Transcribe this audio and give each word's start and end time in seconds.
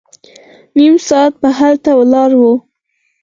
نيم 0.77 0.95
ساعت 1.07 1.33
به 1.41 1.49
هلته 1.59 1.91
ولاړ 1.99 2.31
وو. 2.39 2.53